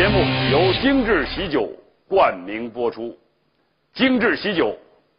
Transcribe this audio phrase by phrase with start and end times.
[0.00, 0.18] 节目
[0.50, 1.70] 由精致喜酒
[2.08, 3.14] 冠名播出，
[3.92, 4.74] 精致喜酒，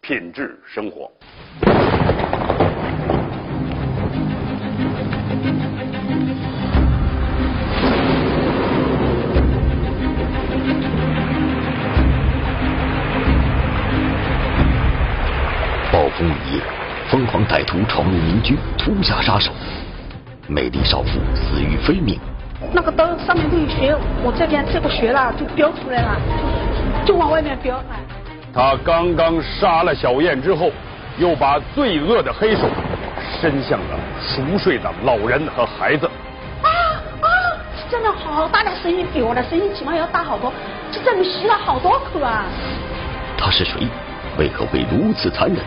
[0.00, 1.08] 品质生活。
[15.92, 16.60] 暴风雨夜，
[17.08, 19.52] 疯狂歹徒闯入民居，突下杀手，
[20.48, 22.18] 美丽少妇死于非命。
[22.72, 26.16] 那个灯上面都有血，我这边这个血了就飙出来了，
[27.04, 27.76] 就就往外面飙。
[27.90, 28.00] 哎，
[28.52, 30.70] 他刚刚杀了小燕之后，
[31.18, 32.68] 又把罪恶的黑手
[33.40, 36.06] 伸向了熟睡的老人和孩子。
[36.62, 36.68] 啊
[37.20, 37.28] 啊！
[37.90, 40.52] 真的好大的声音，比我的声音起码要大好多，
[40.90, 42.44] 这这里吸了好多口啊！
[43.38, 43.86] 他是谁？
[44.36, 45.58] 为何会如此残忍？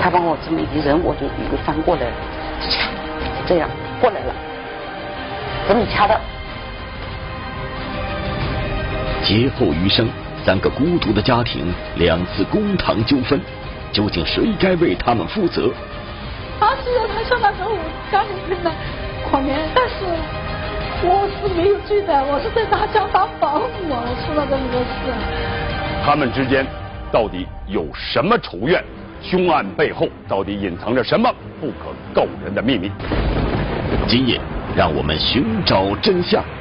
[0.00, 2.02] 他把我这么一人，我就一个翻过来
[3.46, 3.68] 这样
[4.00, 4.34] 过来了，
[5.68, 6.18] 这么掐的。
[9.22, 10.08] 劫后余生，
[10.42, 11.66] 三个孤独的家庭，
[11.96, 13.38] 两次公堂纠纷，
[13.92, 15.70] 究竟谁该为他们负责？
[16.58, 17.78] 他虽然他说那时候我
[18.10, 18.72] 家里面的
[19.30, 20.06] 可怜，但是
[21.04, 23.94] 我是没有罪的，我是在他家当保姆，我
[24.24, 25.12] 出了这么多事。
[26.02, 26.66] 他们之间
[27.12, 28.82] 到底有什么仇怨？
[29.20, 31.28] 凶案背后到底隐藏着什么
[31.60, 32.90] 不可告人的秘密？
[34.06, 34.40] 今夜，
[34.78, 36.57] 让我们寻找真相。